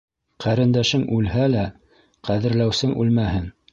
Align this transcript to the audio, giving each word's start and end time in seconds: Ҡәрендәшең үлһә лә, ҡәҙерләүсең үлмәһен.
Ҡәрендәшең 0.45 1.03
үлһә 1.17 1.45
лә, 1.57 1.67
ҡәҙерләүсең 2.31 2.97
үлмәһен. 3.05 3.47